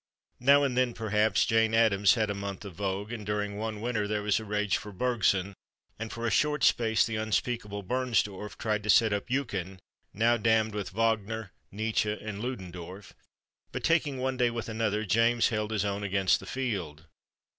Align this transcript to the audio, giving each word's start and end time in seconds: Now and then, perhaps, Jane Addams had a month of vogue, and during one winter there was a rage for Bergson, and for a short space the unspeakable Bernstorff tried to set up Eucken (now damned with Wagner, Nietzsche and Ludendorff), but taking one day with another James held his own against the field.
Now 0.39 0.63
and 0.63 0.75
then, 0.75 0.95
perhaps, 0.95 1.45
Jane 1.45 1.75
Addams 1.75 2.15
had 2.15 2.31
a 2.31 2.33
month 2.33 2.65
of 2.65 2.73
vogue, 2.73 3.11
and 3.11 3.23
during 3.23 3.55
one 3.59 3.81
winter 3.81 4.07
there 4.07 4.23
was 4.23 4.39
a 4.39 4.43
rage 4.43 4.75
for 4.77 4.91
Bergson, 4.91 5.53
and 5.99 6.11
for 6.11 6.25
a 6.25 6.31
short 6.31 6.63
space 6.63 7.05
the 7.05 7.17
unspeakable 7.17 7.83
Bernstorff 7.83 8.57
tried 8.57 8.81
to 8.81 8.89
set 8.89 9.13
up 9.13 9.29
Eucken 9.29 9.77
(now 10.11 10.37
damned 10.37 10.73
with 10.73 10.89
Wagner, 10.89 11.51
Nietzsche 11.71 12.17
and 12.19 12.39
Ludendorff), 12.39 13.13
but 13.71 13.83
taking 13.83 14.17
one 14.17 14.37
day 14.37 14.49
with 14.49 14.69
another 14.69 15.05
James 15.05 15.49
held 15.49 15.69
his 15.69 15.85
own 15.85 16.01
against 16.01 16.39
the 16.39 16.47
field. 16.47 17.05